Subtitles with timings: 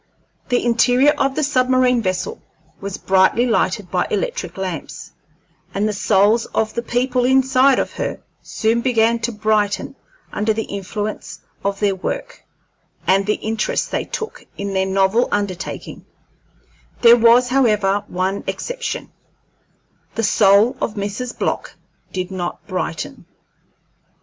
[0.49, 2.41] The interior of the submarine vessel
[2.79, 5.11] was brightly lighted by electric lamps,
[5.75, 9.95] and the souls of the people inside of her soon began to brighten
[10.33, 12.43] under the influence of their work
[13.05, 16.03] and the interest they took in their novel undertaking;
[17.01, 19.11] there was, however, one exception
[20.15, 21.37] the soul of Mrs.
[21.37, 21.75] Block
[22.11, 23.25] did not brighten.